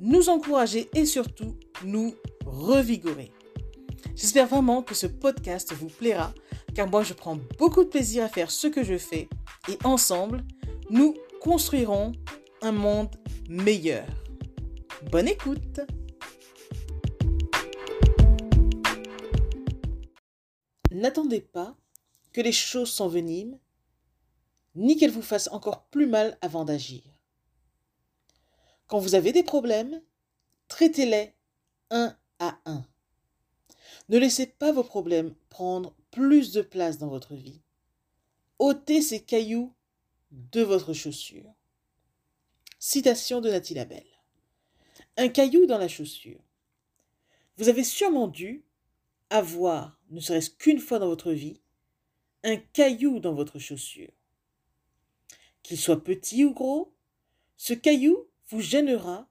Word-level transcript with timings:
nous 0.00 0.28
encourager 0.28 0.88
et 0.94 1.06
surtout 1.06 1.56
nous 1.84 2.14
revigorer. 2.44 3.32
J'espère 4.14 4.46
vraiment 4.46 4.82
que 4.82 4.94
ce 4.94 5.06
podcast 5.06 5.72
vous 5.72 5.88
plaira 5.88 6.32
car 6.74 6.88
moi 6.88 7.02
je 7.02 7.14
prends 7.14 7.38
beaucoup 7.58 7.84
de 7.84 7.88
plaisir 7.88 8.24
à 8.24 8.28
faire 8.28 8.50
ce 8.50 8.66
que 8.66 8.84
je 8.84 8.98
fais 8.98 9.28
et 9.68 9.78
ensemble, 9.84 10.44
nous 10.90 11.14
construirons 11.40 12.12
un 12.62 12.72
monde 12.72 13.14
meilleur. 13.48 14.06
Bonne 15.10 15.28
écoute 15.28 15.80
N'attendez 20.92 21.40
pas 21.40 21.76
que 22.32 22.40
les 22.40 22.52
choses 22.52 22.90
s'enveniment, 22.90 23.60
ni 24.74 24.96
qu'elles 24.96 25.10
vous 25.10 25.22
fassent 25.22 25.48
encore 25.52 25.84
plus 25.90 26.06
mal 26.06 26.38
avant 26.40 26.64
d'agir. 26.64 27.15
Quand 28.86 28.98
vous 28.98 29.14
avez 29.14 29.32
des 29.32 29.42
problèmes, 29.42 30.00
traitez-les 30.68 31.32
un 31.90 32.16
à 32.38 32.58
un. 32.64 32.86
Ne 34.08 34.18
laissez 34.18 34.46
pas 34.46 34.72
vos 34.72 34.84
problèmes 34.84 35.34
prendre 35.48 35.94
plus 36.10 36.52
de 36.52 36.62
place 36.62 36.98
dans 36.98 37.08
votre 37.08 37.34
vie. 37.34 37.60
ôtez 38.58 39.02
ces 39.02 39.22
cailloux 39.22 39.72
de 40.30 40.62
votre 40.62 40.92
chaussure. 40.92 41.52
Citation 42.78 43.40
de 43.40 43.50
Nathalie 43.50 43.74
Labelle. 43.74 44.06
Un 45.16 45.28
caillou 45.28 45.66
dans 45.66 45.78
la 45.78 45.88
chaussure. 45.88 46.40
Vous 47.56 47.68
avez 47.68 47.84
sûrement 47.84 48.28
dû 48.28 48.64
avoir, 49.30 49.98
ne 50.10 50.20
serait-ce 50.20 50.50
qu'une 50.50 50.78
fois 50.78 50.98
dans 50.98 51.08
votre 51.08 51.32
vie, 51.32 51.60
un 52.44 52.56
caillou 52.56 53.18
dans 53.18 53.34
votre 53.34 53.58
chaussure. 53.58 54.12
Qu'il 55.62 55.78
soit 55.78 56.04
petit 56.04 56.44
ou 56.44 56.52
gros, 56.52 56.94
ce 57.56 57.74
caillou 57.74 58.28
vous 58.48 58.60
gênera 58.60 59.28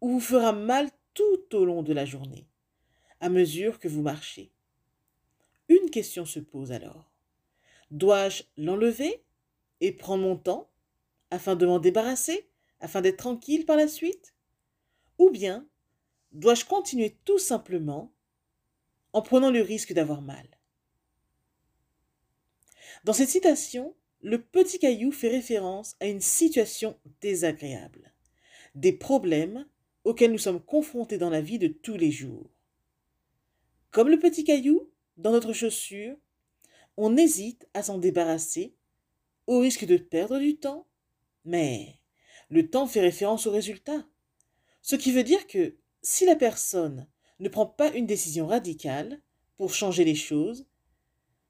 ou 0.00 0.10
vous 0.10 0.20
fera 0.20 0.52
mal 0.52 0.90
tout 1.14 1.54
au 1.54 1.64
long 1.64 1.82
de 1.82 1.92
la 1.92 2.04
journée, 2.04 2.46
à 3.20 3.28
mesure 3.28 3.78
que 3.78 3.88
vous 3.88 4.02
marchez. 4.02 4.52
Une 5.68 5.90
question 5.90 6.24
se 6.24 6.38
pose 6.38 6.72
alors. 6.72 7.10
Dois-je 7.90 8.44
l'enlever 8.56 9.24
et 9.80 9.92
prendre 9.92 10.22
mon 10.22 10.36
temps 10.36 10.70
afin 11.30 11.56
de 11.56 11.66
m'en 11.66 11.78
débarrasser, 11.78 12.48
afin 12.80 13.00
d'être 13.00 13.18
tranquille 13.18 13.64
par 13.64 13.76
la 13.76 13.88
suite? 13.88 14.34
Ou 15.18 15.30
bien 15.30 15.66
dois-je 16.32 16.64
continuer 16.64 17.16
tout 17.24 17.38
simplement 17.38 18.12
en 19.12 19.22
prenant 19.22 19.50
le 19.50 19.62
risque 19.62 19.92
d'avoir 19.92 20.20
mal? 20.20 20.46
Dans 23.04 23.12
cette 23.12 23.30
citation, 23.30 23.94
le 24.20 24.42
petit 24.42 24.78
caillou 24.78 25.12
fait 25.12 25.28
référence 25.28 25.96
à 26.00 26.06
une 26.06 26.20
situation 26.20 26.98
désagréable, 27.20 28.12
des 28.76 28.92
problèmes 28.92 29.66
auxquels 30.04 30.30
nous 30.30 30.38
sommes 30.38 30.62
confrontés 30.62 31.18
dans 31.18 31.30
la 31.30 31.40
vie 31.40 31.58
de 31.58 31.66
tous 31.66 31.96
les 31.96 32.12
jours. 32.12 32.50
Comme 33.90 34.08
le 34.08 34.18
petit 34.18 34.44
caillou 34.44 34.90
dans 35.16 35.32
notre 35.32 35.52
chaussure, 35.52 36.16
on 36.96 37.16
hésite 37.16 37.68
à 37.74 37.82
s'en 37.82 37.98
débarrasser 37.98 38.74
au 39.46 39.58
risque 39.58 39.86
de 39.86 39.96
perdre 39.96 40.38
du 40.38 40.58
temps. 40.58 40.86
Mais 41.44 41.98
le 42.50 42.68
temps 42.68 42.86
fait 42.86 43.00
référence 43.00 43.46
au 43.46 43.50
résultat. 43.50 44.06
Ce 44.82 44.94
qui 44.94 45.10
veut 45.10 45.24
dire 45.24 45.46
que 45.46 45.76
si 46.02 46.26
la 46.26 46.36
personne 46.36 47.08
ne 47.40 47.48
prend 47.48 47.66
pas 47.66 47.92
une 47.94 48.06
décision 48.06 48.46
radicale 48.46 49.20
pour 49.56 49.72
changer 49.72 50.04
les 50.04 50.14
choses, 50.14 50.66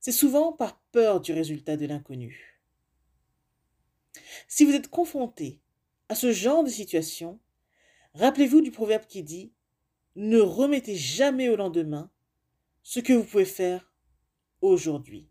c'est 0.00 0.12
souvent 0.12 0.52
par 0.52 0.80
peur 0.90 1.20
du 1.20 1.32
résultat 1.32 1.76
de 1.76 1.86
l'inconnu. 1.86 2.60
Si 4.48 4.64
vous 4.64 4.72
êtes 4.72 4.88
confronté 4.88 5.60
à 6.12 6.14
ce 6.14 6.30
genre 6.30 6.62
de 6.62 6.68
situation, 6.68 7.40
rappelez-vous 8.12 8.60
du 8.60 8.70
proverbe 8.70 9.06
qui 9.06 9.22
dit 9.22 9.50
Ne 10.14 10.40
remettez 10.40 10.94
jamais 10.94 11.48
au 11.48 11.56
lendemain 11.56 12.10
ce 12.82 13.00
que 13.00 13.14
vous 13.14 13.24
pouvez 13.24 13.46
faire 13.46 13.94
aujourd'hui, 14.60 15.26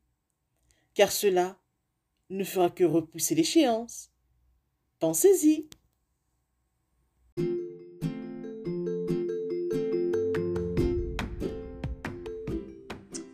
car 0.95 1.11
cela 1.11 1.59
ne 2.31 2.43
fera 2.43 2.71
que 2.71 2.83
repousser 2.83 3.35
l'échéance. 3.35 4.09
Pensez-y. 4.97 5.69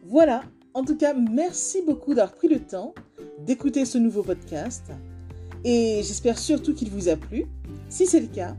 Voilà, 0.03 0.43
en 0.73 0.83
tout 0.83 0.97
cas, 0.97 1.13
merci 1.13 1.81
beaucoup 1.81 2.13
d'avoir 2.13 2.35
pris 2.35 2.49
le 2.49 2.59
temps 2.59 2.93
d'écouter 3.39 3.85
ce 3.85 3.97
nouveau 3.97 4.23
podcast 4.23 4.91
et 5.63 6.01
j'espère 6.03 6.37
surtout 6.37 6.73
qu'il 6.73 6.89
vous 6.89 7.09
a 7.09 7.15
plu. 7.15 7.45
Si 7.89 8.05
c'est 8.05 8.19
le 8.19 8.27
cas, 8.27 8.55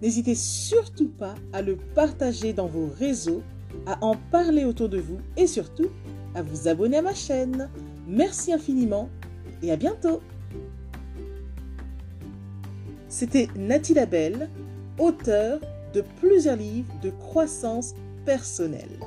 n'hésitez 0.00 0.34
surtout 0.34 1.08
pas 1.08 1.34
à 1.52 1.62
le 1.62 1.76
partager 1.76 2.52
dans 2.52 2.66
vos 2.66 2.88
réseaux, 2.98 3.42
à 3.86 4.02
en 4.04 4.16
parler 4.30 4.64
autour 4.64 4.88
de 4.88 4.98
vous 4.98 5.18
et 5.36 5.46
surtout 5.46 5.88
à 6.34 6.42
vous 6.42 6.68
abonner 6.68 6.98
à 6.98 7.02
ma 7.02 7.14
chaîne. 7.14 7.68
Merci 8.06 8.52
infiniment 8.52 9.08
et 9.62 9.72
à 9.72 9.76
bientôt. 9.76 10.20
C'était 13.08 13.48
Nathalie 13.56 13.94
Labelle, 13.94 14.48
auteure 14.98 15.60
de 15.92 16.02
plusieurs 16.20 16.56
livres 16.56 16.92
de 17.02 17.10
croissance 17.10 17.94
personnelle. 18.24 18.98